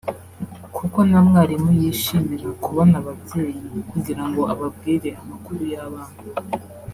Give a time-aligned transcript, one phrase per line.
[0.75, 3.61] kuko na mwarimu yishimira kubona ababyeyi
[3.91, 6.17] kugirango ababwire amakuru y’abana